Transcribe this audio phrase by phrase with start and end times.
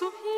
[0.00, 0.29] zu Hilfe.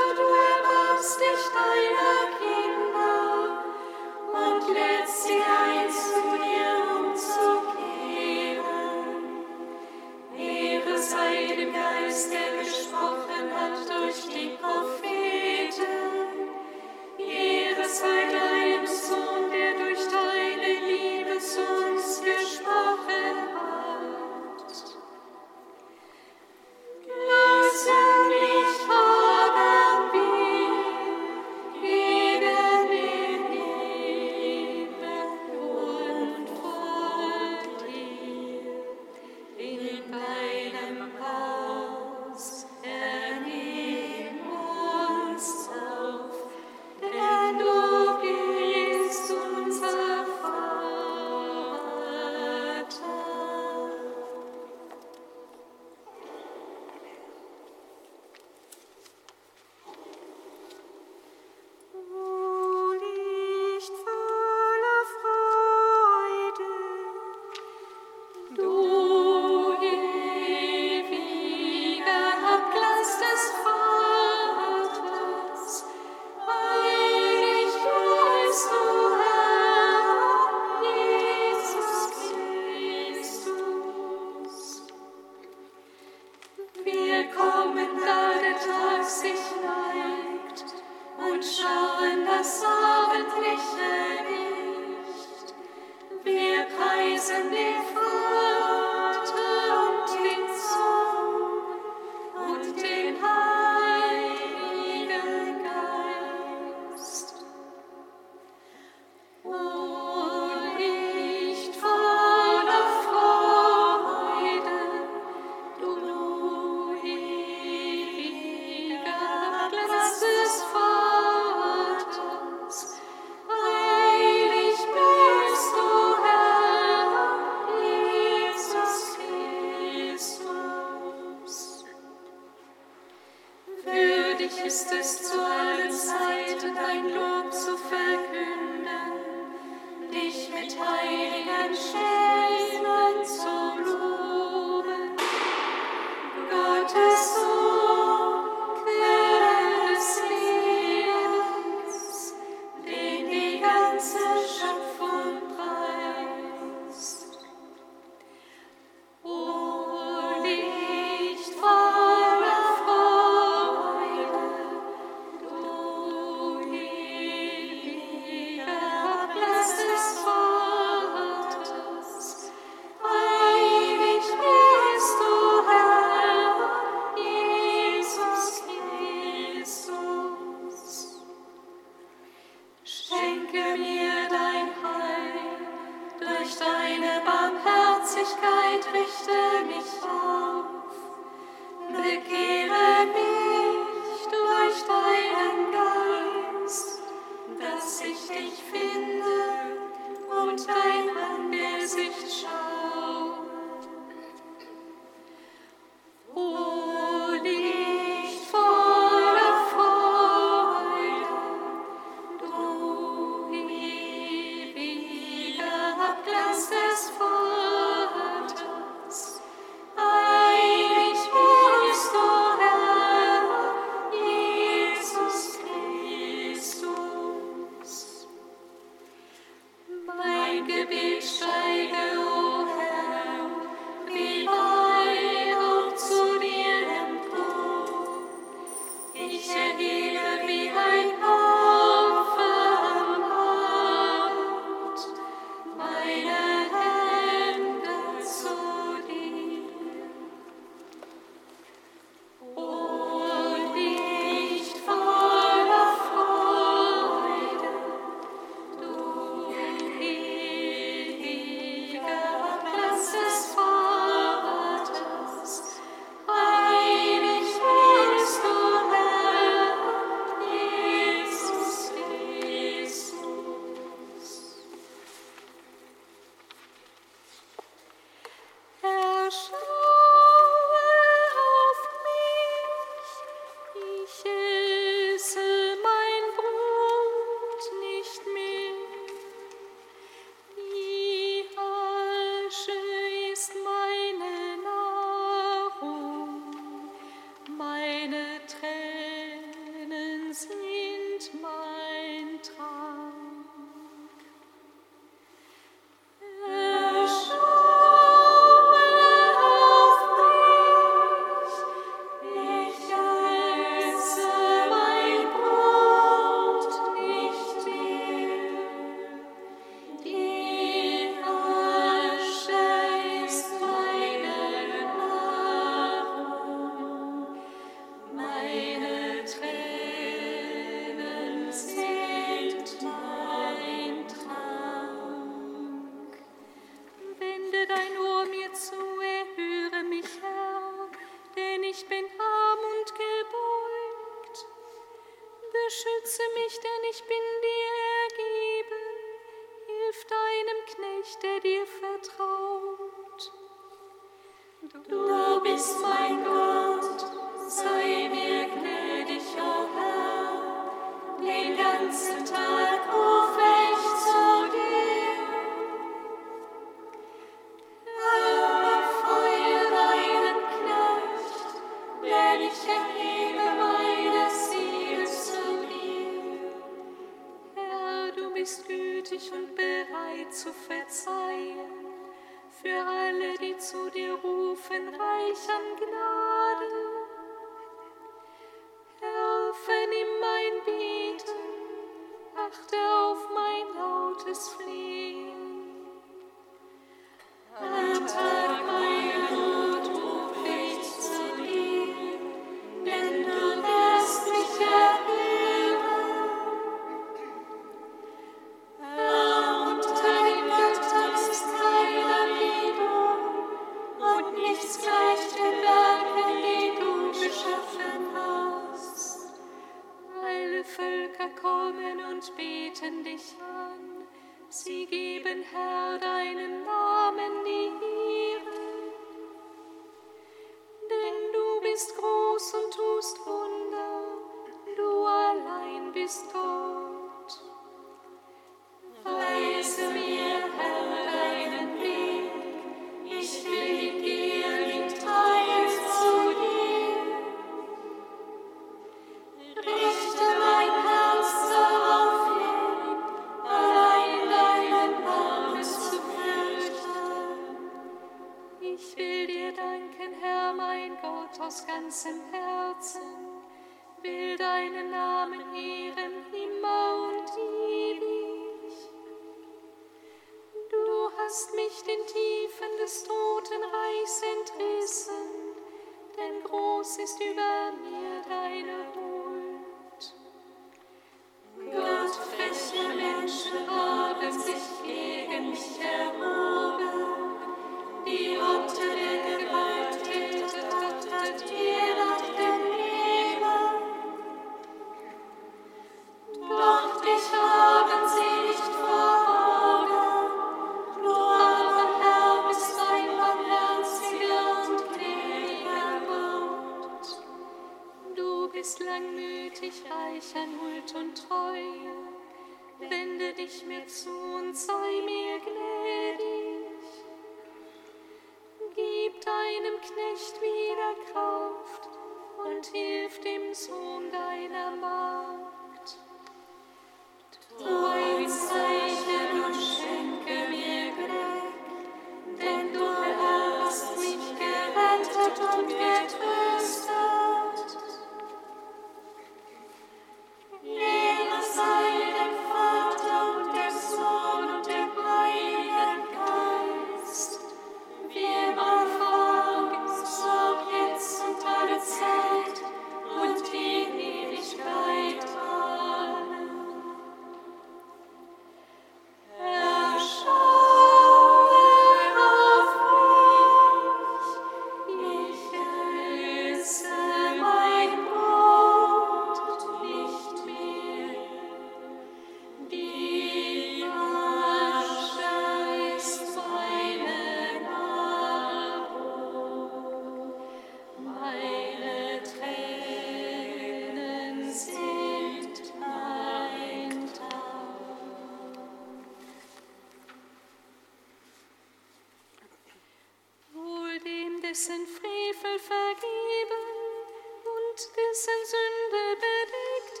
[597.96, 600.00] dessen Sünde bedeckt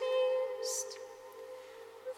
[0.60, 0.98] ist.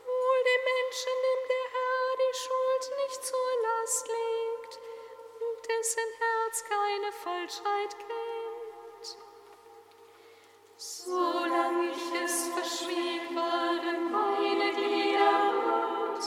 [0.04, 4.80] Wohl dem Menschen, dem der Herr die Schuld nicht zur Last legt
[5.40, 9.18] und dessen Herz keine Falschheit kennt.
[10.76, 16.24] Solange ich es verschwieg, waren meine Glieder rot,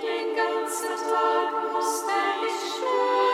[0.00, 2.12] den ganzen Tag musste
[2.46, 3.29] ich schwören.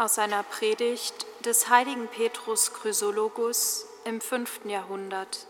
[0.00, 4.64] Aus einer Predigt des heiligen Petrus Chrysologus im 5.
[4.64, 5.46] Jahrhundert.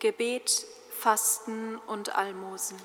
[0.00, 2.82] Gebet, Fasten und Almosen.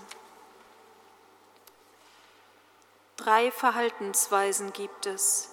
[3.17, 5.49] Drei Verhaltensweisen gibt es.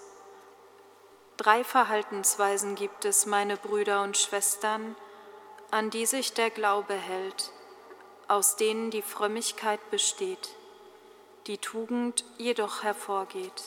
[1.38, 4.96] Drei Verhaltensweisen gibt es, meine Brüder und Schwestern,
[5.70, 7.52] an die sich der Glaube hält,
[8.28, 10.50] aus denen die Frömmigkeit besteht,
[11.46, 13.62] die Tugend jedoch hervorgeht.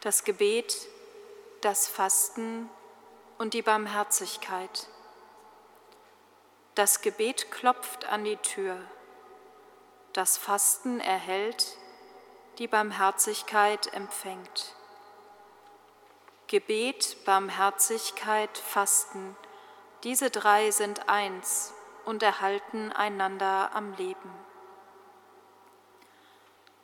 [0.00, 0.88] Das Gebet,
[1.60, 2.70] das Fasten
[3.36, 4.86] und die Barmherzigkeit.
[6.76, 8.80] Das Gebet klopft an die Tür,
[10.12, 11.76] das Fasten erhält,
[12.58, 14.76] die Barmherzigkeit empfängt.
[16.46, 19.36] Gebet, Barmherzigkeit, Fasten,
[20.04, 24.30] diese drei sind eins und erhalten einander am Leben.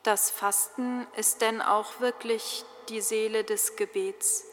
[0.03, 4.45] Das Fasten ist denn auch wirklich die Seele des Gebets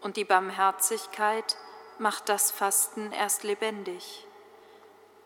[0.00, 1.56] und die Barmherzigkeit
[1.98, 4.26] macht das Fasten erst lebendig.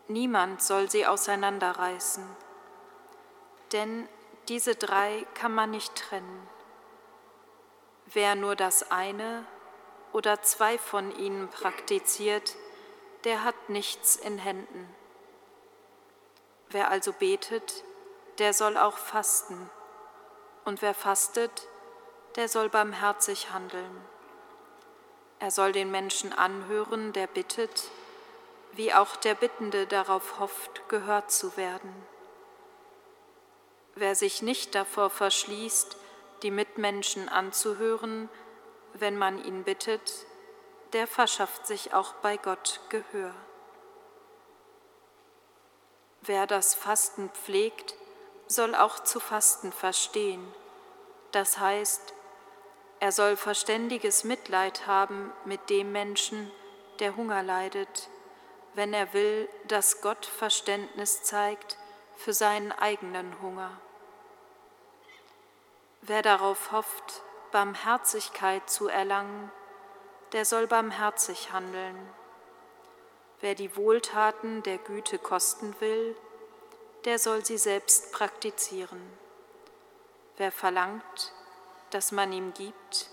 [0.08, 2.24] Niemand soll sie auseinanderreißen,
[3.72, 4.08] denn
[4.48, 6.48] diese drei kann man nicht trennen.
[8.06, 9.46] Wer nur das eine
[10.12, 12.56] oder zwei von ihnen praktiziert,
[13.24, 14.92] der hat nichts in Händen.
[16.70, 17.84] Wer also betet,
[18.38, 19.70] der soll auch fasten,
[20.64, 21.68] und wer fastet,
[22.36, 24.00] der soll barmherzig handeln.
[25.38, 27.90] Er soll den Menschen anhören, der bittet,
[28.72, 31.94] wie auch der Bittende darauf hofft, gehört zu werden.
[33.94, 35.96] Wer sich nicht davor verschließt,
[36.42, 38.28] die Mitmenschen anzuhören,
[38.94, 40.26] wenn man ihn bittet,
[40.92, 43.34] der verschafft sich auch bei Gott Gehör.
[46.22, 47.94] Wer das Fasten pflegt,
[48.46, 50.52] soll auch zu fasten verstehen.
[51.32, 52.12] Das heißt,
[53.00, 56.50] er soll verständiges Mitleid haben mit dem Menschen,
[56.98, 58.10] der Hunger leidet,
[58.74, 61.78] wenn er will, dass Gott Verständnis zeigt
[62.16, 63.80] für seinen eigenen Hunger.
[66.02, 69.50] Wer darauf hofft, Barmherzigkeit zu erlangen,
[70.32, 71.96] der soll barmherzig handeln.
[73.40, 76.14] Wer die Wohltaten der Güte kosten will,
[77.06, 79.00] der soll sie selbst praktizieren.
[80.36, 81.32] Wer verlangt,
[81.90, 83.08] dass man ihm gibt,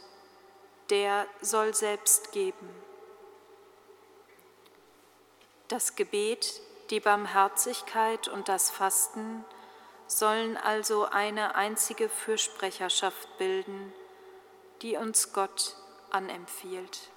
[0.89, 2.69] der soll selbst geben.
[5.67, 9.43] Das Gebet, die Barmherzigkeit und das Fasten
[10.07, 13.93] sollen also eine einzige Fürsprecherschaft bilden,
[14.81, 15.75] die uns Gott
[16.11, 17.09] anempfiehlt.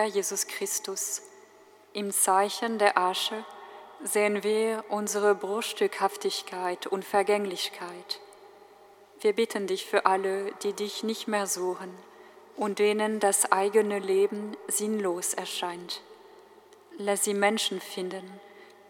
[0.00, 1.20] Herr Jesus Christus,
[1.92, 3.44] im Zeichen der Asche
[4.02, 8.18] sehen wir unsere Bruchstückhaftigkeit und Vergänglichkeit.
[9.20, 11.94] Wir bitten dich für alle, die dich nicht mehr suchen
[12.56, 16.00] und denen das eigene Leben sinnlos erscheint.
[16.96, 18.40] Lass sie Menschen finden,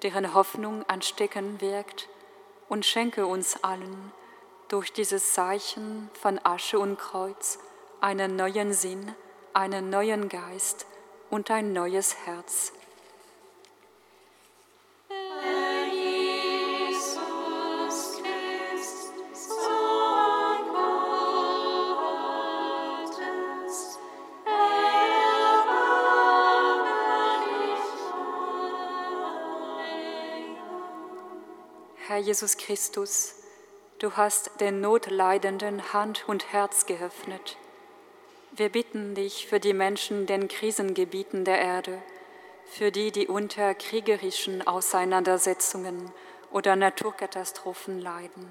[0.05, 2.09] deren Hoffnung ansteckend wirkt
[2.69, 4.13] und schenke uns allen
[4.69, 7.59] durch dieses Zeichen von Asche und Kreuz
[8.01, 9.13] einen neuen Sinn,
[9.53, 10.87] einen neuen Geist
[11.31, 12.73] und ein neues Herz.
[32.07, 33.37] Herr Jesus Christus,
[34.01, 37.57] du hast den Notleidenden Hand und Herz geöffnet.
[38.53, 42.03] Wir bitten dich für die Menschen in den Krisengebieten der Erde,
[42.67, 46.11] für die, die unter kriegerischen Auseinandersetzungen
[46.51, 48.51] oder Naturkatastrophen leiden.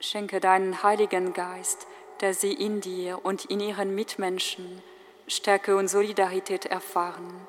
[0.00, 1.86] Schenke deinen Heiligen Geist,
[2.20, 4.82] der sie in dir und in ihren Mitmenschen
[5.28, 7.46] Stärke und Solidarität erfahren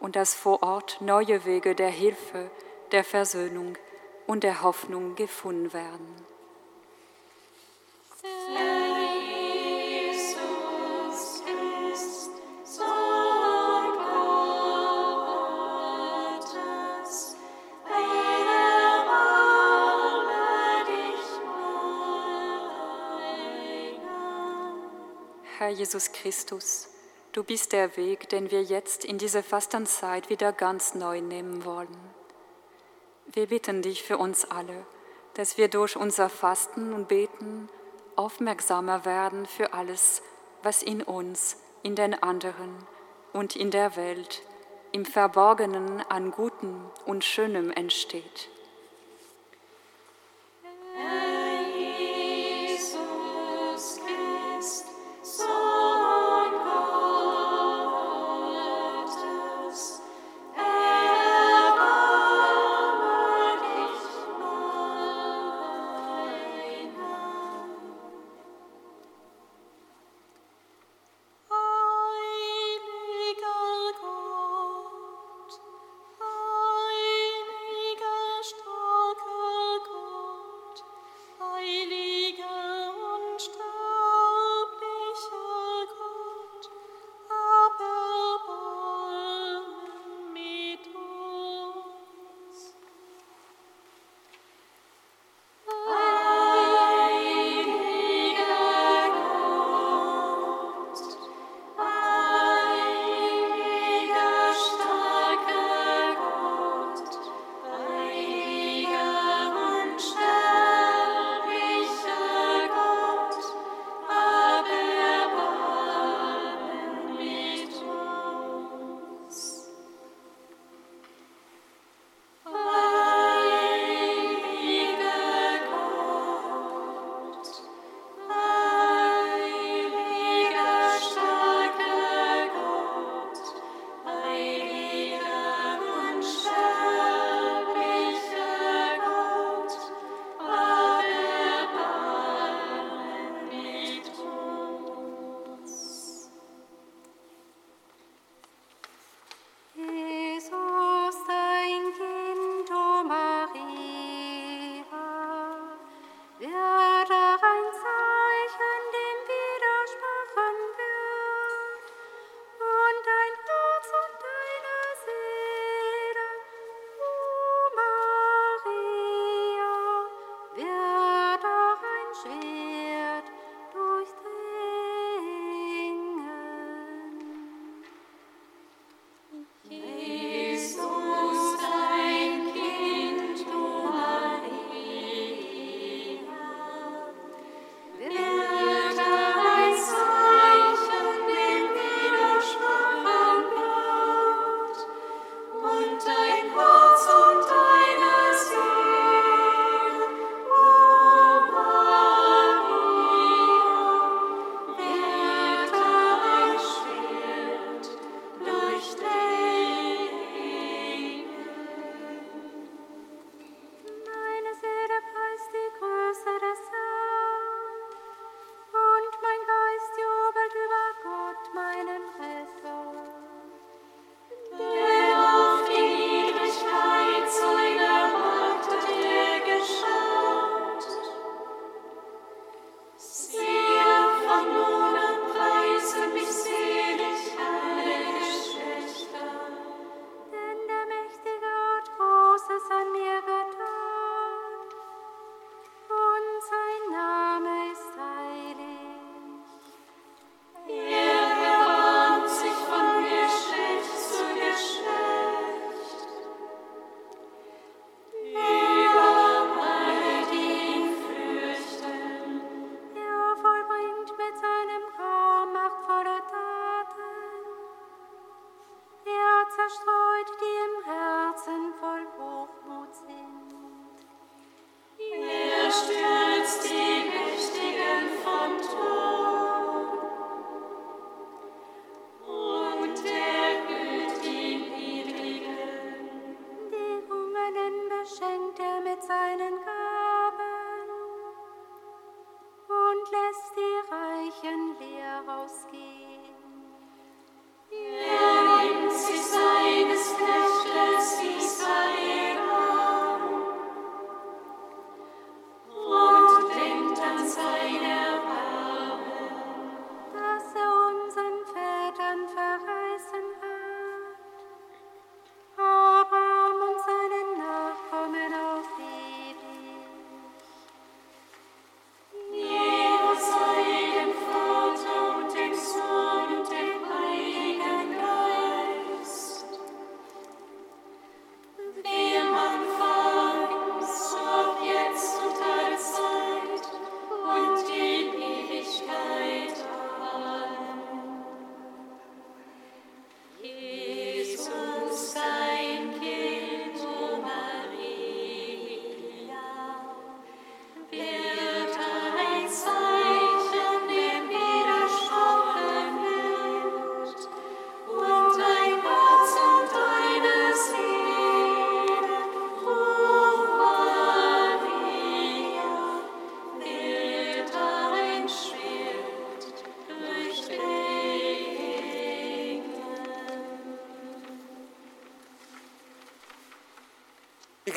[0.00, 2.50] und dass vor Ort neue Wege der Hilfe,
[2.92, 3.76] der Versöhnung,
[4.26, 6.24] und der Hoffnung gefunden werden.
[25.64, 26.90] Herr Jesus Christus,
[27.32, 31.96] du bist der Weg, den wir jetzt in dieser Fastenzeit wieder ganz neu nehmen wollen.
[33.32, 34.84] Wir bitten dich für uns alle,
[35.32, 37.70] dass wir durch unser Fasten und Beten
[38.14, 40.20] aufmerksamer werden für alles,
[40.62, 42.76] was in uns, in den anderen
[43.32, 44.42] und in der Welt
[44.92, 48.50] im Verborgenen an Gutem und Schönem entsteht.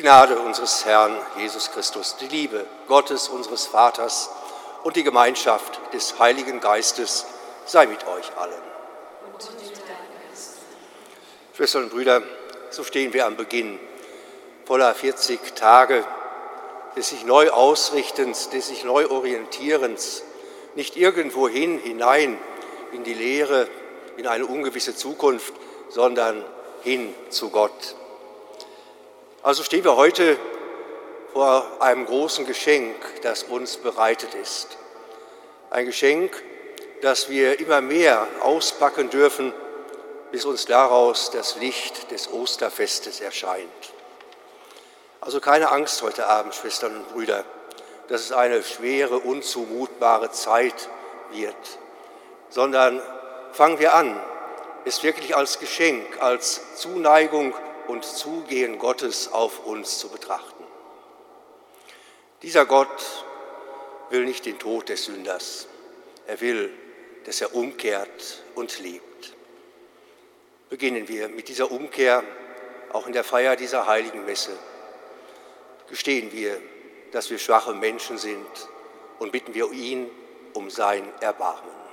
[0.08, 4.30] Gnade unseres Herrn Jesus Christus, die Liebe Gottes unseres Vaters
[4.82, 7.26] und die Gemeinschaft des Heiligen Geistes
[7.66, 8.62] sei mit euch allen.
[11.54, 12.22] Schwestern und Brüder,
[12.70, 13.78] so stehen wir am Beginn
[14.64, 16.06] voller 40 Tage
[16.96, 20.22] des sich neu Ausrichtens, des sich neu Orientierens,
[20.74, 22.38] nicht irgendwohin hinein
[22.92, 23.68] in die Leere,
[24.16, 25.52] in eine ungewisse Zukunft,
[25.90, 26.42] sondern
[26.82, 27.97] hin zu Gott.
[29.48, 30.38] Also stehen wir heute
[31.32, 34.76] vor einem großen Geschenk, das uns bereitet ist.
[35.70, 36.42] Ein Geschenk,
[37.00, 39.54] das wir immer mehr auspacken dürfen,
[40.32, 43.94] bis uns daraus das Licht des Osterfestes erscheint.
[45.22, 47.42] Also keine Angst heute Abend, Schwestern und Brüder,
[48.08, 50.90] dass es eine schwere, unzumutbare Zeit
[51.30, 51.56] wird,
[52.50, 53.00] sondern
[53.52, 54.14] fangen wir an,
[54.84, 57.54] es wirklich als Geschenk, als Zuneigung
[57.88, 60.64] und Zugehen Gottes auf uns zu betrachten.
[62.42, 63.24] Dieser Gott
[64.10, 65.66] will nicht den Tod des Sünders.
[66.26, 66.72] Er will,
[67.24, 69.34] dass er umkehrt und lebt.
[70.70, 72.22] Beginnen wir mit dieser Umkehr
[72.92, 74.56] auch in der Feier dieser heiligen Messe.
[75.88, 76.60] Gestehen wir,
[77.12, 78.46] dass wir schwache Menschen sind
[79.18, 80.10] und bitten wir ihn
[80.52, 81.87] um sein Erbarmen.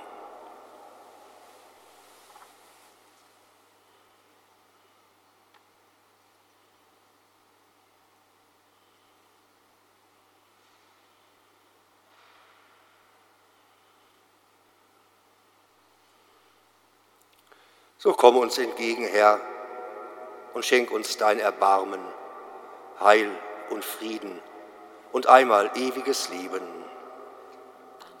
[18.06, 19.40] So komm uns entgegen, Herr,
[20.54, 21.98] und schenk uns dein Erbarmen,
[23.00, 23.28] Heil
[23.70, 24.40] und Frieden
[25.10, 26.62] und einmal ewiges Leben.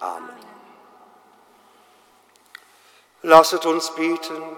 [0.00, 0.34] Amen.
[3.22, 4.56] Lasset uns beten.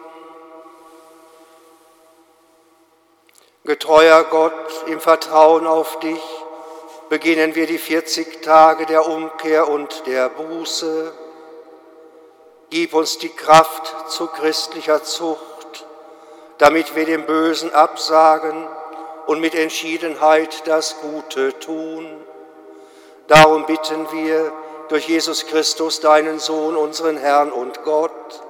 [3.64, 6.22] Getreuer Gott, im Vertrauen auf dich
[7.10, 11.27] beginnen wir die 40 Tage der Umkehr und der Buße.
[12.70, 15.86] Gib uns die Kraft zu christlicher Zucht,
[16.58, 18.68] damit wir dem Bösen absagen
[19.26, 22.06] und mit Entschiedenheit das Gute tun.
[23.26, 24.52] Darum bitten wir
[24.88, 28.42] durch Jesus Christus, deinen Sohn, unseren Herrn und Gott,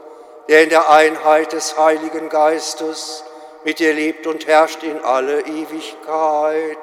[0.49, 3.23] der in der Einheit des Heiligen Geistes
[3.65, 6.79] mit dir lebt und herrscht in alle Ewigkeit.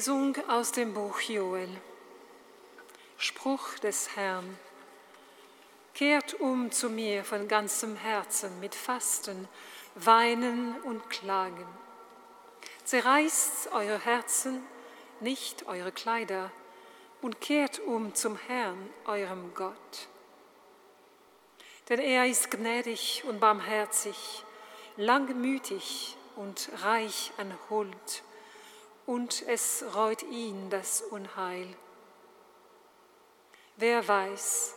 [0.00, 1.68] Lesung aus dem Buch Joel.
[3.18, 4.58] Spruch des Herrn.
[5.92, 9.46] Kehrt um zu mir von ganzem Herzen mit Fasten,
[9.96, 11.66] Weinen und Klagen.
[12.84, 14.62] Zerreißt eure Herzen,
[15.20, 16.50] nicht eure Kleider,
[17.20, 20.08] und kehrt um zum Herrn, eurem Gott.
[21.90, 24.44] Denn er ist gnädig und barmherzig,
[24.96, 28.22] langmütig und reich an Huld
[29.10, 31.66] und es reut ihn das Unheil.
[33.76, 34.74] Wer weiß,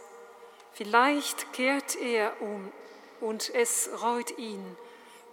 [0.74, 2.72] Vielleicht kehrt er um
[3.22, 4.76] und es reut ihn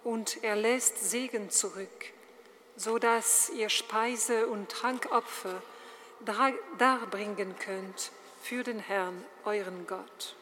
[0.04, 2.12] und er lässt Segen zurück,
[2.76, 5.62] so dass ihr Speise- und Trankopfer
[6.76, 10.36] darbringen könnt für den Herrn, euren Gott.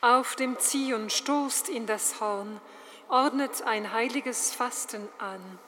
[0.00, 2.60] Auf dem Zion stoßt in das Horn,
[3.08, 5.58] ordnet ein heiliges Fasten an,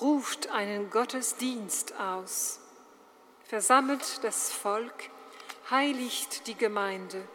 [0.00, 2.60] ruft einen Gottesdienst aus,
[3.44, 5.10] versammelt das Volk,
[5.70, 7.26] heiligt die Gemeinde,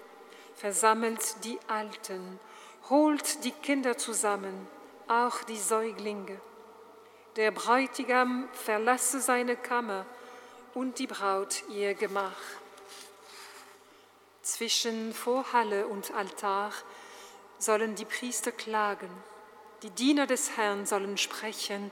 [0.56, 2.40] versammelt die Alten,
[2.90, 4.68] holt die Kinder zusammen,
[5.08, 6.40] auch die Säuglinge.
[7.36, 10.06] Der Bräutigam verlasse seine Kammer
[10.74, 12.42] und die Braut ihr Gemach.
[14.42, 16.72] Zwischen Vorhalle und Altar
[17.58, 19.10] sollen die Priester klagen,
[19.84, 21.92] die Diener des Herrn sollen sprechen,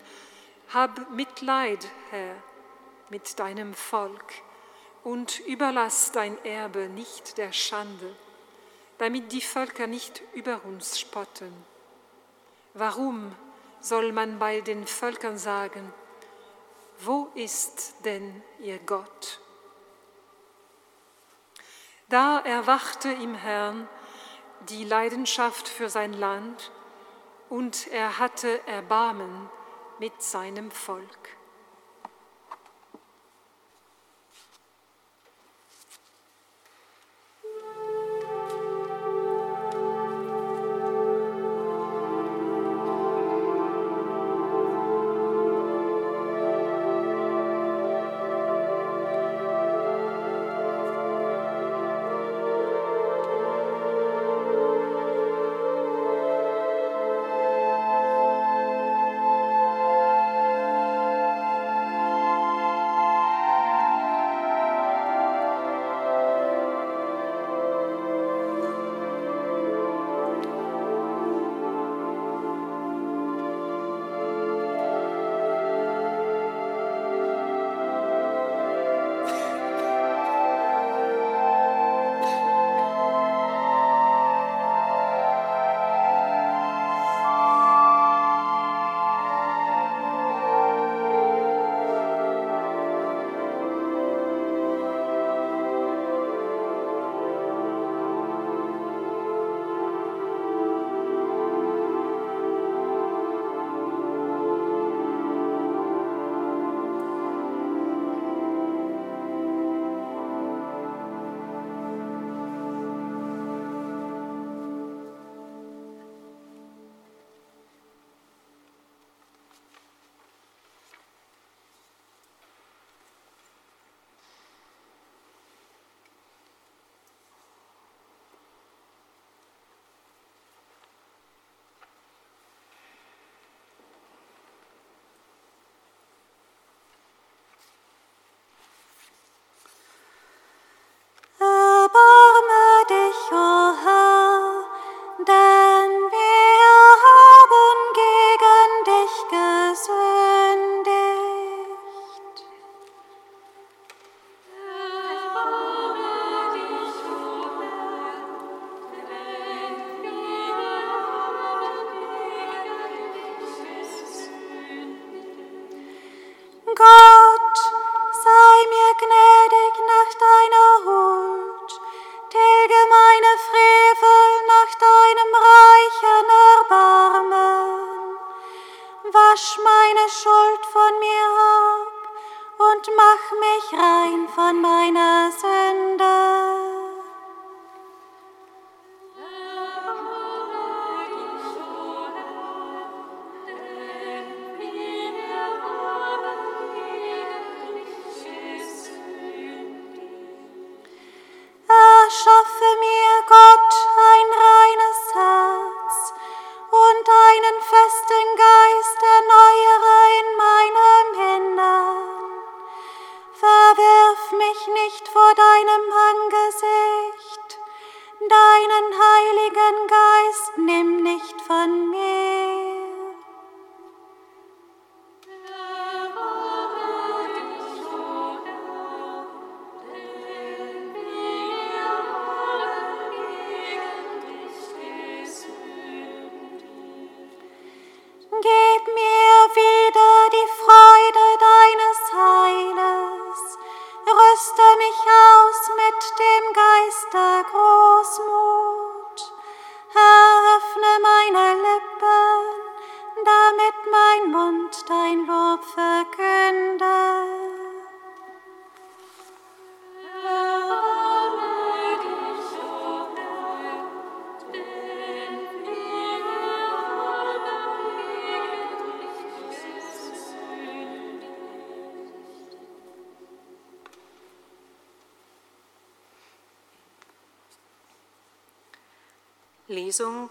[0.74, 2.36] hab Mitleid, Herr,
[3.10, 4.34] mit deinem Volk
[5.04, 8.16] und überlass dein Erbe nicht der Schande,
[9.00, 11.52] damit die Völker nicht über uns spotten.
[12.76, 13.36] Warum
[13.82, 15.92] soll man bei den Völkern sagen,
[17.00, 19.40] wo ist denn ihr Gott?
[22.10, 23.88] Da erwachte im Herrn
[24.68, 26.72] die Leidenschaft für sein Land
[27.50, 29.50] und er hatte Erbarmen
[30.00, 31.39] mit seinem Volk.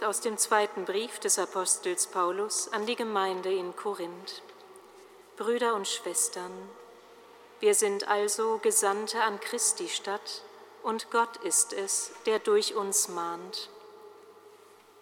[0.09, 4.41] Aus dem zweiten Brief des Apostels Paulus an die Gemeinde in Korinth.
[5.37, 6.51] Brüder und Schwestern,
[7.61, 10.45] wir sind also Gesandte an Christi Stadt
[10.83, 13.69] und Gott ist es, der durch uns mahnt.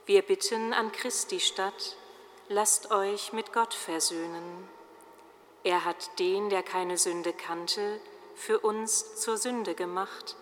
[0.07, 1.97] Wir bitten an Christi Stadt,
[2.49, 4.69] lasst euch mit Gott versöhnen.
[5.63, 8.01] Er hat den, der keine Sünde kannte,
[8.35, 10.35] für uns zur Sünde gemacht,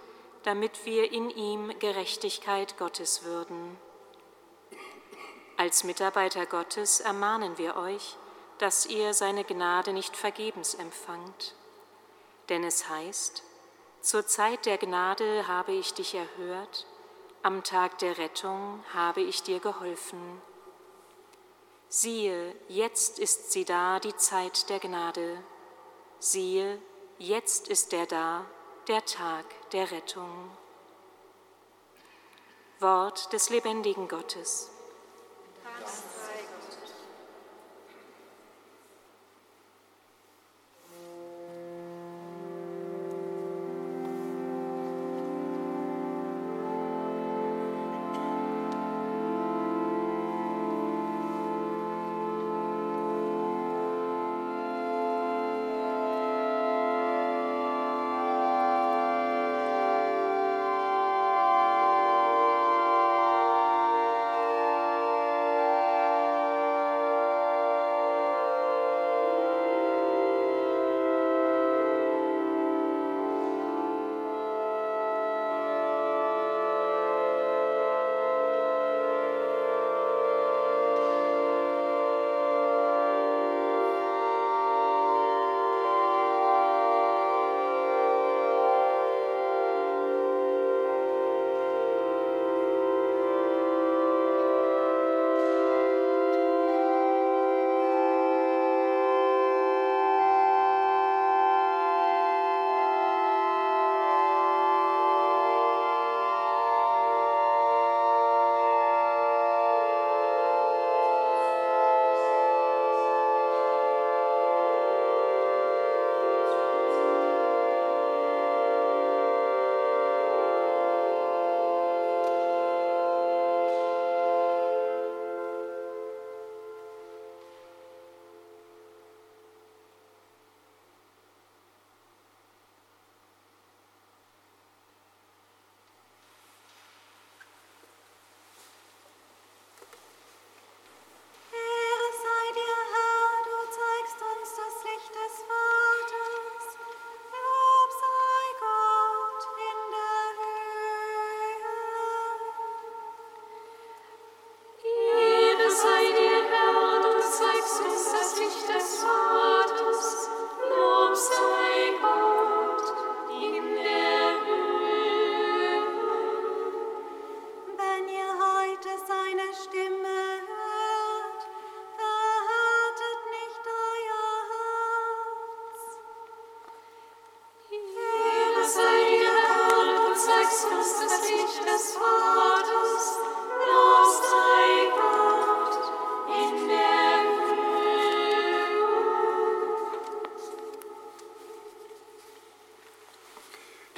[0.42, 3.76] damit wir in ihm Gerechtigkeit Gottes würden.
[5.56, 8.16] Als Mitarbeiter Gottes ermahnen wir euch,
[8.58, 11.54] dass ihr seine Gnade nicht vergebens empfangt.
[12.48, 13.42] Denn es heißt,
[14.00, 16.86] zur Zeit der Gnade habe ich dich erhört,
[17.42, 20.42] am Tag der Rettung habe ich dir geholfen.
[21.88, 25.42] Siehe, jetzt ist sie da, die Zeit der Gnade.
[26.18, 26.80] Siehe,
[27.18, 28.44] jetzt ist er da,
[28.88, 30.50] der Tag der Rettung.
[32.80, 34.73] Wort des lebendigen Gottes.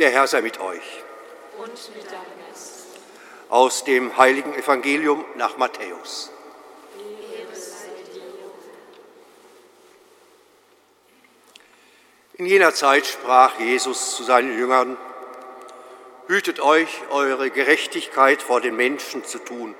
[0.07, 1.03] Der Herr sei mit euch.
[1.59, 2.85] Und mit deinem Geist.
[3.49, 6.31] Aus dem heiligen Evangelium nach Matthäus.
[12.35, 14.97] In jener Zeit sprach Jesus zu seinen Jüngern,
[16.29, 19.75] Hütet euch, eure Gerechtigkeit vor den Menschen zu tun,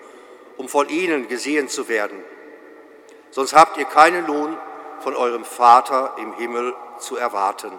[0.57, 2.25] um von ihnen gesehen zu werden.
[3.31, 4.59] Sonst habt ihr keinen Lohn
[4.99, 7.79] von eurem Vater im Himmel zu erwarten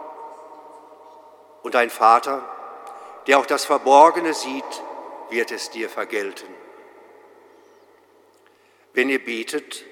[1.63, 2.43] Und dein Vater,
[3.27, 4.83] der auch das Verborgene sieht,
[5.29, 6.47] wird es dir vergelten.
[8.93, 9.85] Wenn ihr betet,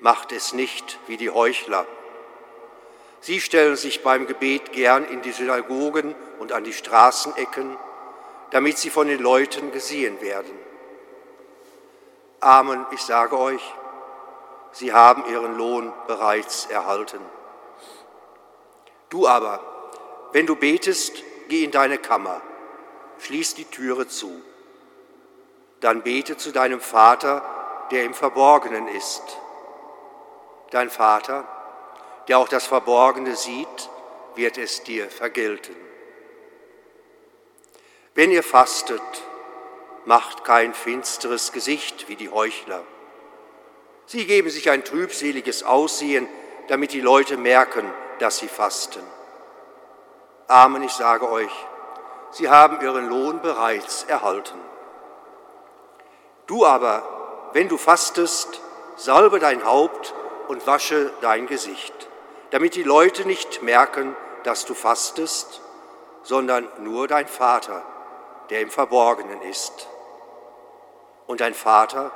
[0.00, 1.86] macht es nicht wie die Heuchler.
[3.20, 7.78] Sie stellen sich beim Gebet gern in die Synagogen und an die Straßenecken,
[8.50, 10.52] damit sie von den Leuten gesehen werden.
[12.40, 13.62] Amen, ich sage euch,
[14.72, 17.20] sie haben ihren Lohn bereits erhalten.
[19.08, 19.60] Du aber,
[20.34, 22.42] wenn du betest, geh in deine Kammer,
[23.20, 24.42] schließ die Türe zu.
[25.78, 29.22] Dann bete zu deinem Vater, der im Verborgenen ist.
[30.72, 31.46] Dein Vater,
[32.26, 33.88] der auch das Verborgene sieht,
[34.34, 35.76] wird es dir vergelten.
[38.16, 39.02] Wenn ihr fastet,
[40.04, 42.82] macht kein finsteres Gesicht wie die Heuchler.
[44.06, 46.26] Sie geben sich ein trübseliges Aussehen,
[46.66, 49.13] damit die Leute merken, dass sie fasten.
[50.48, 51.52] Amen, ich sage euch,
[52.30, 54.60] sie haben ihren Lohn bereits erhalten.
[56.46, 57.02] Du aber,
[57.54, 58.60] wenn du fastest,
[58.96, 60.14] salbe dein Haupt
[60.48, 61.94] und wasche dein Gesicht,
[62.50, 65.62] damit die Leute nicht merken, dass du fastest,
[66.22, 67.82] sondern nur dein Vater,
[68.50, 69.88] der im Verborgenen ist.
[71.26, 72.10] Und dein Vater,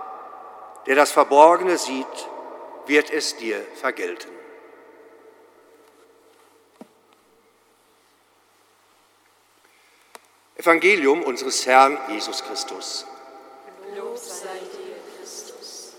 [0.86, 2.28] der das Verborgene sieht,
[2.86, 4.37] wird es dir vergelten.
[10.68, 13.06] Evangelium unseres Herrn Jesus Christus.
[13.96, 15.94] Lob sei dir, Christus.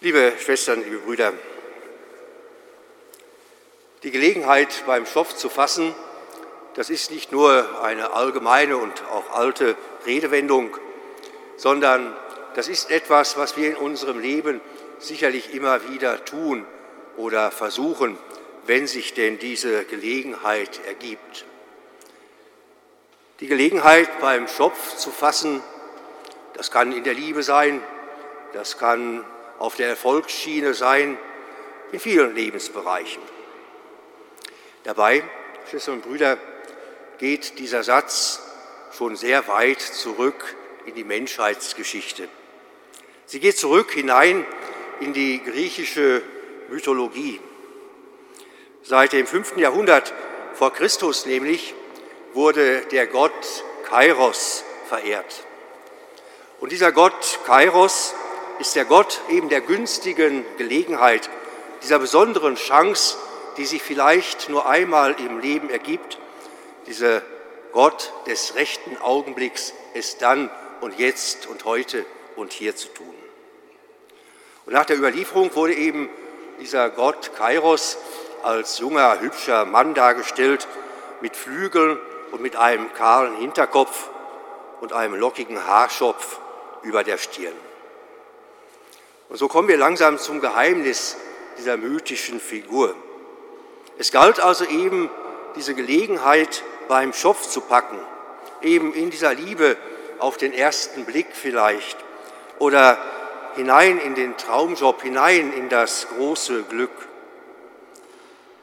[0.00, 1.32] Liebe Schwestern, liebe Brüder,
[4.02, 5.94] die Gelegenheit beim Schopf zu fassen,
[6.74, 10.76] das ist nicht nur eine allgemeine und auch alte Redewendung,
[11.56, 12.16] sondern
[12.54, 14.60] das ist etwas, was wir in unserem Leben
[14.98, 16.66] sicherlich immer wieder tun
[17.16, 18.18] oder versuchen,
[18.66, 21.44] wenn sich denn diese Gelegenheit ergibt.
[23.40, 25.62] Die Gelegenheit beim Schopf zu fassen,
[26.54, 27.82] das kann in der Liebe sein,
[28.52, 29.24] das kann
[29.58, 31.18] auf der Erfolgsschiene sein,
[31.92, 33.22] in vielen Lebensbereichen.
[34.84, 35.22] Dabei,
[35.68, 36.38] Schwestern und Brüder,
[37.18, 38.42] geht dieser Satz
[38.96, 42.28] schon sehr weit zurück in die Menschheitsgeschichte.
[43.30, 44.44] Sie geht zurück hinein
[44.98, 46.20] in die griechische
[46.68, 47.38] Mythologie.
[48.82, 49.56] Seit dem 5.
[49.56, 50.12] Jahrhundert
[50.54, 51.72] vor Christus nämlich
[52.34, 55.46] wurde der Gott Kairos verehrt.
[56.58, 58.16] Und dieser Gott Kairos
[58.58, 61.30] ist der Gott eben der günstigen Gelegenheit,
[61.84, 63.16] dieser besonderen Chance,
[63.58, 66.18] die sich vielleicht nur einmal im Leben ergibt,
[66.88, 67.22] dieser
[67.70, 70.50] Gott des rechten Augenblicks, es dann
[70.80, 72.04] und jetzt und heute
[72.34, 73.19] und hier zu tun.
[74.70, 76.08] Und nach der Überlieferung wurde eben
[76.60, 77.98] dieser Gott Kairos
[78.44, 80.68] als junger, hübscher Mann dargestellt,
[81.20, 81.98] mit Flügeln
[82.30, 84.10] und mit einem kahlen Hinterkopf
[84.80, 86.38] und einem lockigen Haarschopf
[86.84, 87.52] über der Stirn.
[89.28, 91.16] Und so kommen wir langsam zum Geheimnis
[91.58, 92.94] dieser mythischen Figur.
[93.98, 95.10] Es galt also eben,
[95.56, 97.98] diese Gelegenheit beim Schopf zu packen,
[98.62, 99.76] eben in dieser Liebe
[100.20, 101.98] auf den ersten Blick vielleicht
[102.60, 102.98] oder
[103.56, 106.90] hinein in den Traumjob, hinein in das große Glück.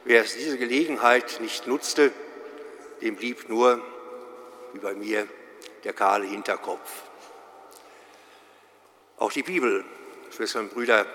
[0.04, 2.12] Wer diese Gelegenheit nicht nutzte,
[3.02, 3.82] dem blieb nur,
[4.72, 5.28] wie bei mir,
[5.84, 7.02] der kahle Hinterkopf.
[9.18, 9.84] Auch die Bibel,
[10.34, 11.06] Schwestern und Brüder,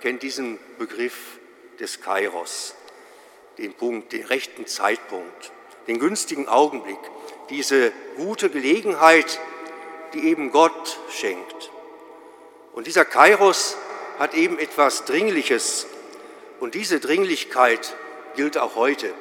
[0.00, 1.38] kennt diesen Begriff
[1.80, 2.74] des Kairos,
[3.58, 5.52] den Punkt, den rechten Zeitpunkt,
[5.86, 6.98] den günstigen Augenblick,
[7.50, 9.40] diese gute Gelegenheit,
[10.14, 11.70] die eben Gott schenkt.
[12.78, 13.76] Und dieser Kairos
[14.20, 15.88] hat eben etwas Dringliches.
[16.60, 17.96] Und diese Dringlichkeit
[18.36, 19.12] gilt auch heute.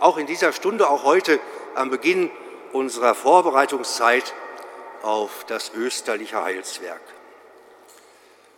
[0.00, 1.38] Auch in dieser Stunde, auch heute
[1.74, 2.30] am Beginn
[2.72, 4.32] unserer Vorbereitungszeit
[5.02, 7.02] auf das österliche Heilswerk.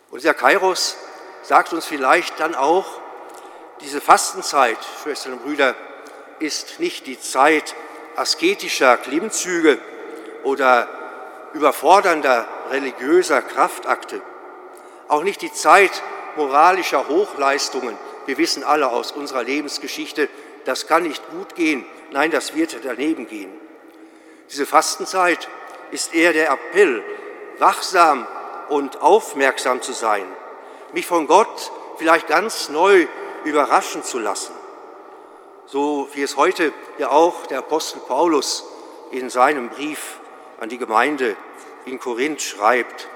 [0.09, 0.95] Und dieser Kairos
[1.41, 2.85] sagt uns vielleicht dann auch,
[3.81, 5.75] diese Fastenzeit, Schwestern und Brüder,
[6.39, 7.75] ist nicht die Zeit
[8.15, 9.79] asketischer Klimmzüge
[10.43, 10.87] oder
[11.51, 14.21] überfordernder religiöser Kraftakte,
[15.07, 16.03] auch nicht die Zeit
[16.35, 17.97] moralischer Hochleistungen.
[18.25, 20.29] Wir wissen alle aus unserer Lebensgeschichte,
[20.65, 21.85] das kann nicht gut gehen.
[22.11, 23.51] Nein, das wird daneben gehen.
[24.49, 25.47] Diese Fastenzeit
[25.91, 27.03] ist eher der Appell,
[27.59, 28.27] wachsam
[28.69, 30.25] und aufmerksam zu sein,
[30.93, 33.07] mich von Gott vielleicht ganz neu
[33.43, 34.53] überraschen zu lassen.
[35.67, 38.65] So wie es heute ja auch der Apostel Paulus
[39.11, 40.19] in seinem Brief
[40.59, 41.35] an die Gemeinde
[41.85, 43.07] in Korinth schreibt,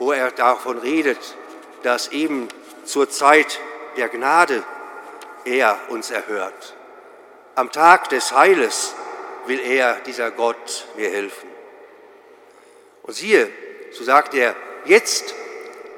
[0.00, 1.36] wo er davon redet,
[1.84, 2.48] dass eben
[2.84, 3.60] zur Zeit
[3.96, 4.64] der Gnade
[5.44, 6.74] er uns erhört.
[7.54, 8.94] Am Tag des Heiles
[9.46, 11.48] will er, dieser Gott, mir helfen.
[13.02, 13.50] Und siehe,
[13.92, 15.34] so sagt er, jetzt,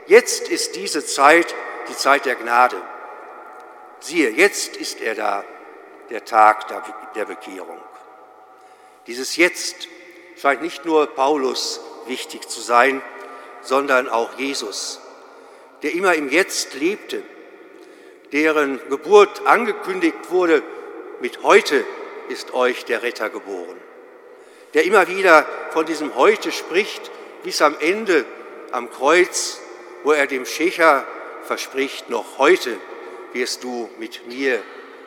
[0.07, 1.55] jetzt ist diese Zeit
[1.89, 2.77] die Zeit der Gnade.
[4.01, 5.45] Siehe, jetzt ist er da,
[6.11, 6.67] der Tag
[7.15, 7.81] der Bekehrung.
[9.07, 9.89] Dieses Jetzt
[10.37, 13.01] scheint nicht nur Paulus wichtig zu sein,
[13.63, 15.01] sondern auch Jesus,
[15.83, 17.23] der immer im Jetzt lebte,
[18.33, 20.63] deren Geburt angekündigt wurde,
[21.21, 21.85] mit heute
[22.29, 23.77] ist euch der Retter geboren,
[24.75, 27.11] der immer wieder von diesem heute spricht,
[27.43, 28.25] bis am Ende
[28.71, 29.61] am Kreuz,
[30.03, 31.07] wo er dem Schächer
[31.43, 32.77] verspricht, noch heute
[33.33, 34.63] wirst du mit mir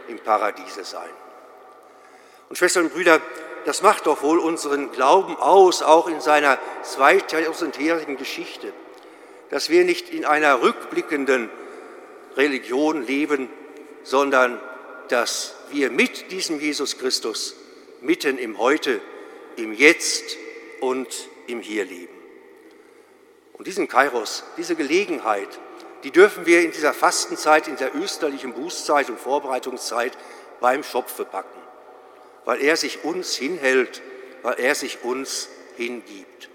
[0.08, 1.10] im Paradiese sein.
[2.50, 3.22] Und Schwestern und Brüder,
[3.66, 8.72] das macht doch wohl unseren Glauben aus, auch in seiner 2000-jährigen Geschichte,
[9.50, 11.50] dass wir nicht in einer rückblickenden
[12.38, 13.50] Religion leben,
[14.04, 14.60] sondern
[15.10, 17.56] dass wir mit diesem Jesus Christus
[18.02, 19.02] mitten im Heute,
[19.56, 20.38] im Jetzt
[20.80, 21.08] und
[21.48, 22.14] im Hier leben.
[23.54, 25.48] Und diesen Kairos, diese Gelegenheit,
[26.04, 30.16] die dürfen wir in dieser Fastenzeit, in der österlichen Bußzeit und Vorbereitungszeit
[30.60, 31.60] beim Schopfe packen,
[32.46, 34.02] weil er sich uns hinhält,
[34.44, 36.50] weil er sich uns hingibt.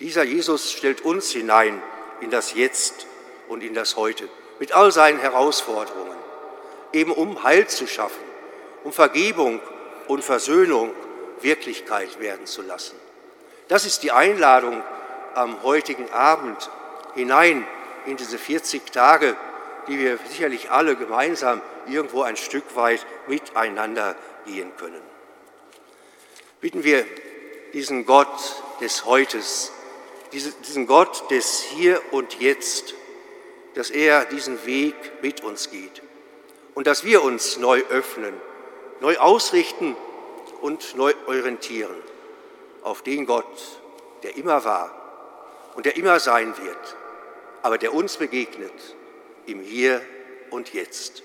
[0.00, 1.82] Dieser Jesus stellt uns hinein
[2.20, 3.06] in das Jetzt
[3.48, 4.28] und in das Heute
[4.58, 6.16] mit all seinen Herausforderungen,
[6.92, 8.22] eben um Heil zu schaffen,
[8.84, 9.60] um Vergebung
[10.08, 10.92] und Versöhnung
[11.40, 12.94] Wirklichkeit werden zu lassen.
[13.68, 14.82] Das ist die Einladung
[15.34, 16.70] am heutigen Abend
[17.14, 17.66] hinein
[18.06, 19.36] in diese 40 Tage,
[19.88, 24.14] die wir sicherlich alle gemeinsam irgendwo ein Stück weit miteinander
[24.46, 25.02] gehen können.
[26.60, 27.04] Bitten wir
[27.72, 29.72] diesen Gott des Heutes,
[30.32, 32.94] diesen Gott des Hier und Jetzt,
[33.74, 36.02] dass er diesen Weg mit uns geht
[36.74, 38.34] und dass wir uns neu öffnen,
[39.00, 39.96] neu ausrichten
[40.60, 41.96] und neu orientieren
[42.82, 43.80] auf den Gott,
[44.22, 46.96] der immer war und der immer sein wird,
[47.62, 48.72] aber der uns begegnet
[49.46, 50.02] im Hier
[50.50, 51.22] und Jetzt.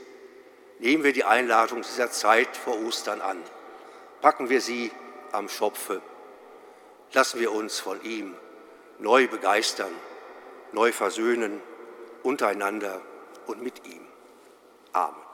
[0.79, 3.41] Nehmen wir die Einladung dieser Zeit vor Ostern an,
[4.21, 4.91] packen wir sie
[5.31, 6.01] am Schopfe,
[7.13, 8.35] lassen wir uns von ihm
[8.99, 9.91] neu begeistern,
[10.71, 11.61] neu versöhnen
[12.23, 13.01] untereinander
[13.47, 14.05] und mit ihm.
[14.93, 15.27] Amen.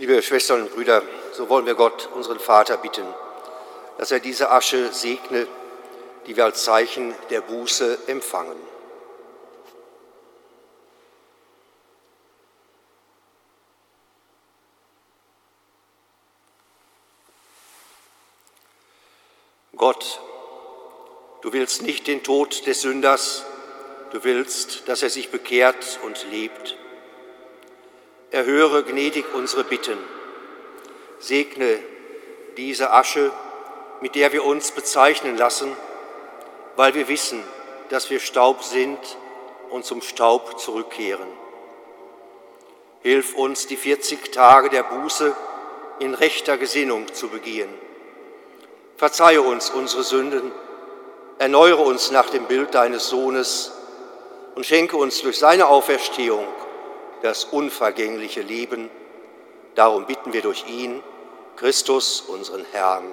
[0.00, 3.04] Liebe Schwestern und Brüder, so wollen wir Gott, unseren Vater, bitten,
[3.98, 5.46] dass er diese Asche segne,
[6.26, 8.56] die wir als Zeichen der Buße empfangen.
[19.76, 20.22] Gott,
[21.42, 23.44] du willst nicht den Tod des Sünders,
[24.12, 26.78] du willst, dass er sich bekehrt und lebt
[28.30, 29.98] erhöre gnädig unsere Bitten.
[31.18, 31.78] Segne
[32.56, 33.30] diese Asche,
[34.00, 35.76] mit der wir uns bezeichnen lassen
[36.80, 37.42] weil wir wissen,
[37.90, 38.98] dass wir Staub sind
[39.68, 41.28] und zum Staub zurückkehren.
[43.02, 45.36] Hilf uns, die 40 Tage der Buße
[45.98, 47.68] in rechter Gesinnung zu begehen.
[48.96, 50.52] Verzeihe uns unsere Sünden,
[51.38, 53.72] erneuere uns nach dem Bild deines Sohnes
[54.54, 56.46] und schenke uns durch seine Auferstehung
[57.22, 58.90] das unvergängliche Leben.
[59.74, 61.02] Darum bitten wir durch ihn,
[61.56, 63.04] Christus, unseren Herrn.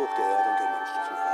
[0.00, 1.29] folk det är runt om i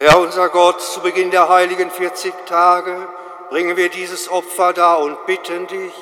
[0.00, 2.96] Herr unser Gott, zu Beginn der heiligen 40 Tage
[3.50, 5.92] bringen wir dieses Opfer dar und bitten dich,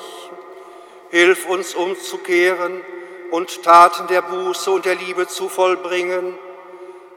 [1.09, 2.85] hilf uns umzukehren
[3.31, 6.37] und Taten der Buße und der Liebe zu vollbringen,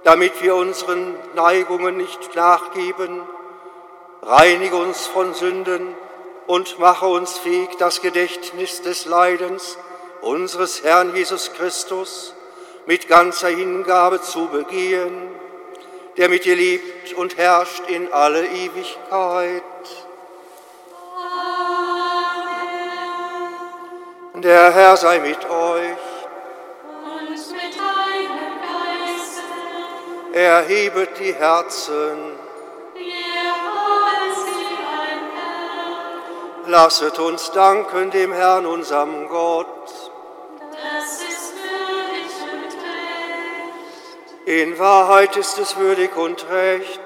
[0.04, 3.20] damit wir unseren Neigungen nicht nachgeben.
[4.22, 5.94] Reinige uns von Sünden
[6.46, 9.76] und mache uns fähig, das Gedächtnis des Leidens
[10.22, 12.34] unseres Herrn Jesus Christus
[12.86, 15.39] mit ganzer Hingabe zu begehen
[16.20, 19.62] der mit dir lebt und herrscht in alle Ewigkeit.
[24.34, 24.42] Amen.
[24.42, 25.96] Der Herr sei mit euch.
[27.04, 29.40] Und mit deinem Geiste.
[30.38, 32.38] Erhebet die Herzen.
[32.94, 33.54] Wir
[34.34, 34.66] sie.
[36.70, 39.79] Lasset uns danken dem Herrn, unserem Gott.
[44.50, 47.00] In Wahrheit ist es würdig und recht,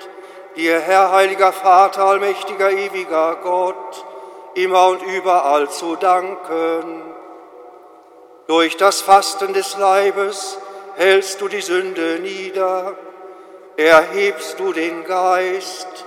[0.56, 4.06] dir, Herr, heiliger Vater, allmächtiger, ewiger Gott,
[4.54, 7.02] immer und überall zu danken.
[8.46, 10.56] Durch das Fasten des Leibes
[10.96, 12.94] hältst du die Sünde nieder,
[13.76, 16.06] erhebst du den Geist,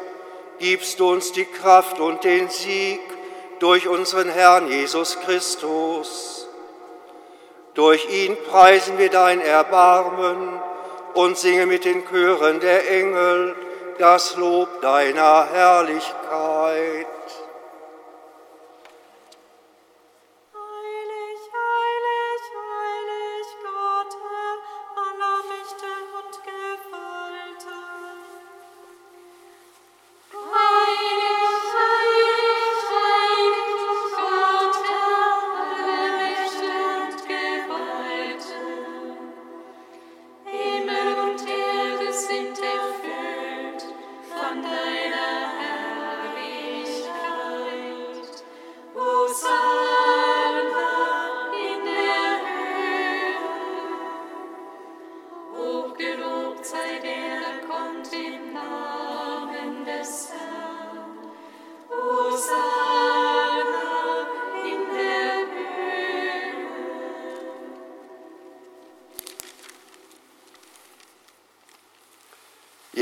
[0.57, 3.01] gibst du uns die Kraft und den Sieg
[3.59, 6.47] durch unseren Herrn Jesus Christus.
[7.75, 10.63] Durch ihn preisen wir dein Erbarmen
[11.17, 13.55] und singe mit den Chören der Engel
[13.97, 17.07] das Lob deiner Herrlichkeit.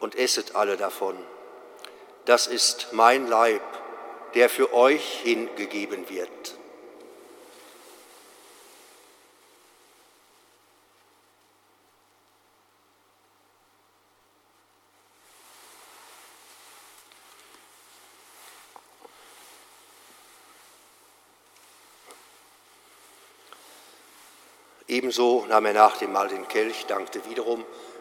[0.00, 1.16] und esset alle davon.
[2.24, 3.62] Das ist mein Leib,
[4.34, 6.58] der für euch hingegeben wird.
[24.88, 27.64] Ebenso nahm er nach dem Mahl den Kelch, dankte wiederum,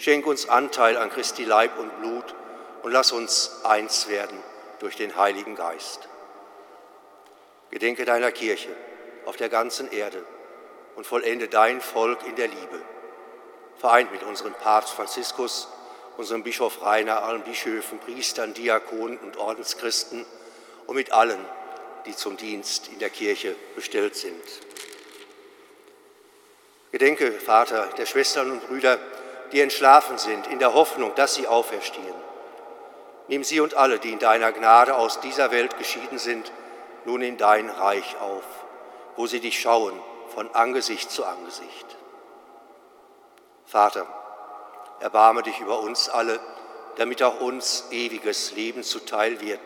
[0.00, 2.34] Schenk uns Anteil an Christi Leib und Blut
[2.82, 4.38] und lass uns eins werden
[4.78, 6.08] durch den Heiligen Geist.
[7.70, 8.70] Gedenke deiner Kirche
[9.26, 10.24] auf der ganzen Erde
[10.96, 12.80] und vollende dein Volk in der Liebe.
[13.76, 15.68] Vereint mit unserem Papst Franziskus,
[16.16, 20.24] unserem Bischof Rainer, allen Bischöfen, Priestern, Diakonen und Ordenschristen
[20.86, 21.44] und mit allen,
[22.06, 24.42] die zum Dienst in der Kirche bestellt sind.
[26.90, 28.98] Gedenke, Vater, der Schwestern und Brüder,
[29.52, 32.14] die entschlafen sind, in der Hoffnung, dass sie auferstehen.
[33.28, 36.52] Nimm sie und alle, die in deiner Gnade aus dieser Welt geschieden sind,
[37.04, 38.44] nun in dein Reich auf,
[39.16, 39.98] wo sie dich schauen
[40.34, 41.96] von Angesicht zu Angesicht.
[43.66, 44.06] Vater,
[45.00, 46.40] erbarme dich über uns alle,
[46.96, 49.60] damit auch uns ewiges Leben zuteil wird,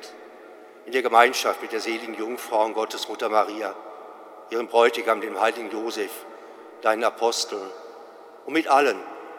[0.86, 3.74] in der Gemeinschaft mit der seligen Jungfrau und Gottesmutter Maria,
[4.50, 6.12] ihrem Bräutigam, dem heiligen Josef,
[6.82, 7.70] deinen Aposteln
[8.44, 9.00] und mit allen,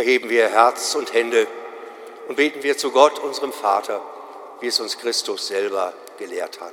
[0.00, 1.46] Erheben wir Herz und Hände
[2.26, 4.00] und beten wir zu Gott, unserem Vater,
[4.60, 6.72] wie es uns Christus selber gelehrt hat.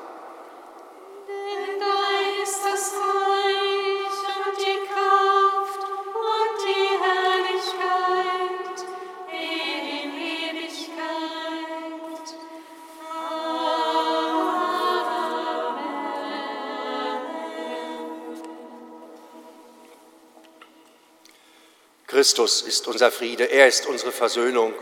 [22.21, 24.75] Christus ist unser Friede, er ist unsere Versöhnung.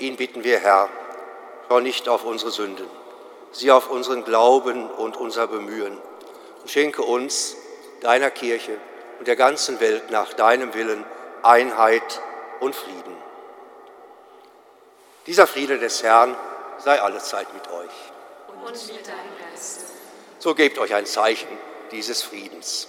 [0.00, 0.88] Ihn bitten wir, Herr,
[1.68, 2.88] schau nicht auf unsere Sünden,
[3.52, 5.96] sieh auf unseren Glauben und unser Bemühen
[6.60, 7.54] und schenke uns,
[8.00, 8.76] deiner Kirche
[9.20, 11.04] und der ganzen Welt nach deinem Willen
[11.42, 12.20] Einheit
[12.58, 13.16] und Frieden.
[15.28, 16.34] Dieser Friede des Herrn
[16.78, 18.66] sei allezeit mit euch.
[18.66, 19.82] Und mit deinem Geist.
[20.40, 21.46] So gebt euch ein Zeichen
[21.92, 22.88] dieses Friedens.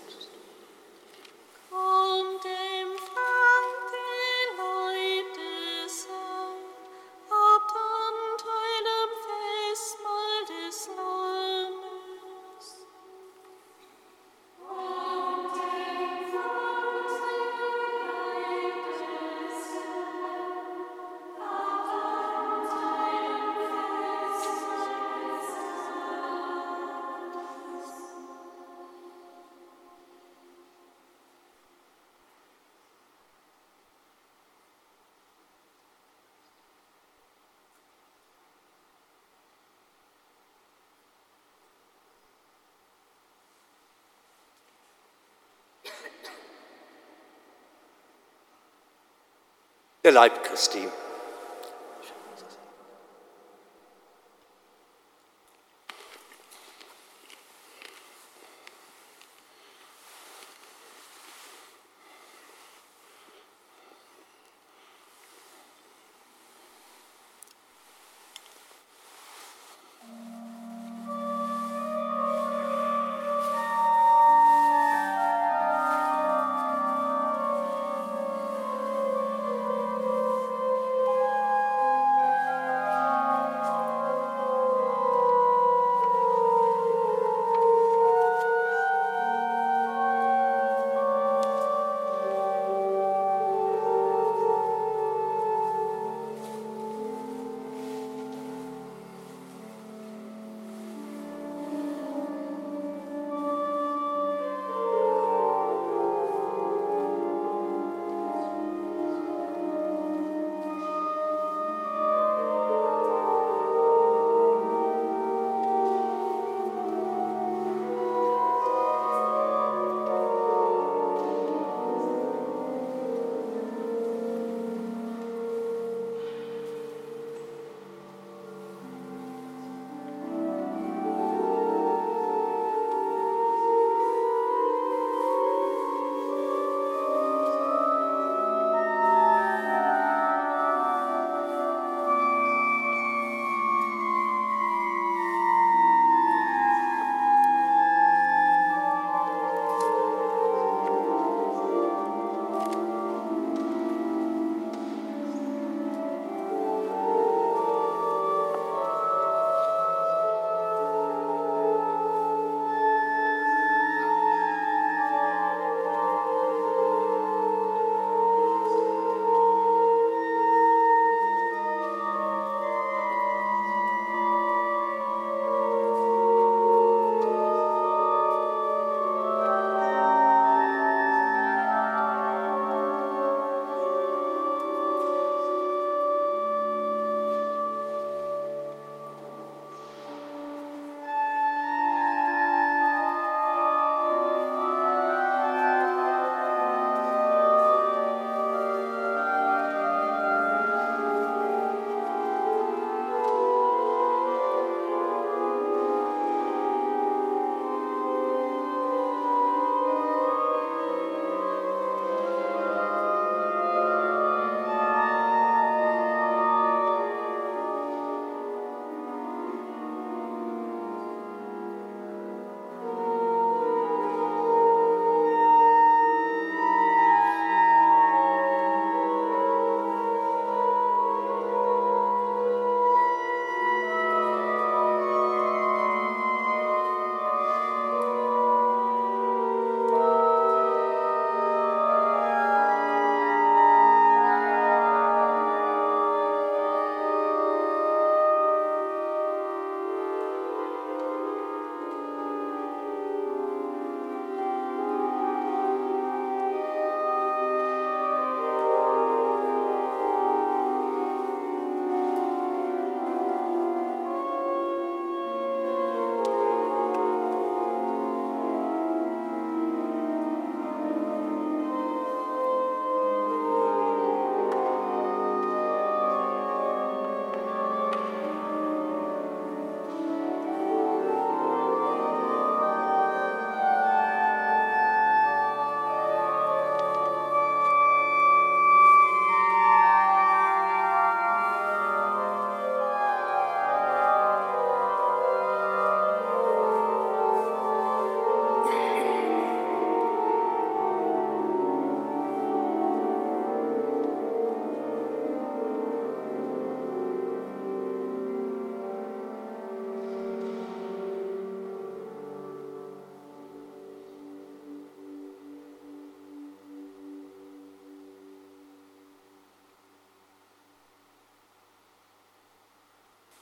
[50.03, 50.87] Der Leib Christi.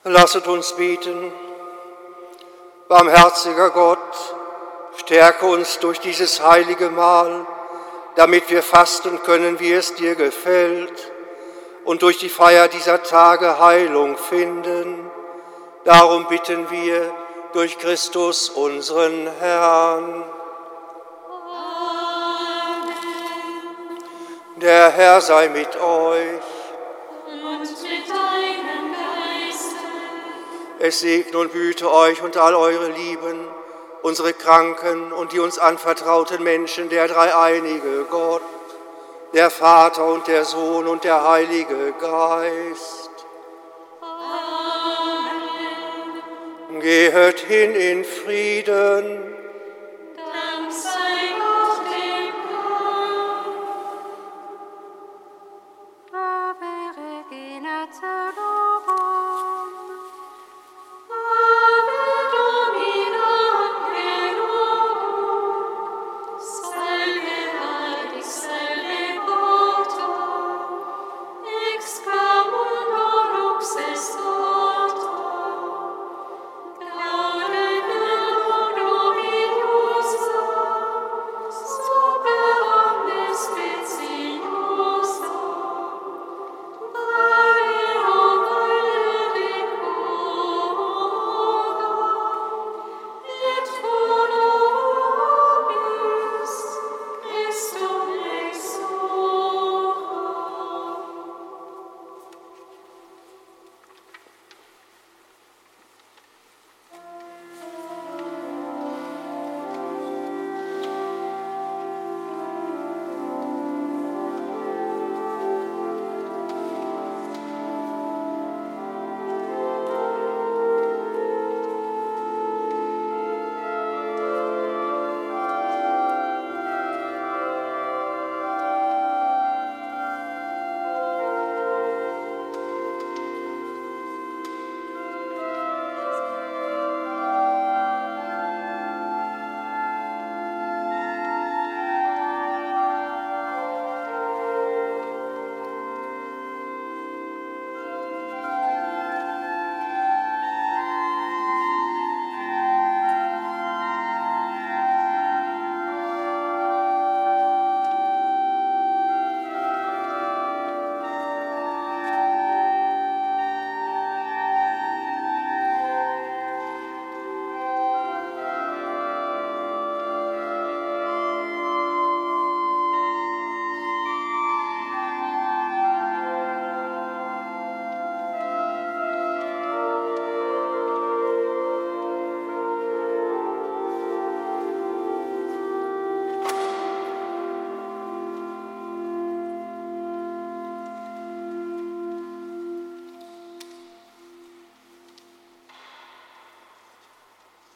[0.04, 1.30] Lasset uns beten.
[2.88, 3.98] Barmherziger Gott,
[4.96, 7.46] stärke uns durch dieses heilige Mahl,
[8.16, 11.12] damit wir fasten können, wie es dir gefällt,
[11.84, 15.10] und durch die Feier dieser Tage Heilung finden.
[15.84, 17.12] Darum bitten wir
[17.52, 20.24] durch Christus unseren Herrn.
[21.28, 21.74] Amen.
[24.56, 26.59] Der Herr sei mit euch.
[30.90, 33.46] Es segne und behüte euch und all eure Lieben,
[34.02, 38.42] unsere Kranken und die uns anvertrauten Menschen, der dreieinige Gott,
[39.32, 43.10] der Vater und der Sohn und der Heilige Geist.
[46.70, 46.80] Amen.
[46.80, 49.39] Gehet hin in Frieden